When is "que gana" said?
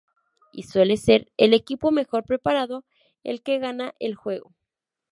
3.43-3.93